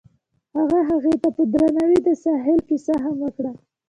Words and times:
هغه 0.57 0.79
هغې 0.89 1.13
ته 1.21 1.29
په 1.35 1.43
درناوي 1.51 1.99
د 2.07 2.09
ساحل 2.23 2.59
کیسه 2.69 2.93
هم 3.03 3.15
وکړه. 3.25 3.51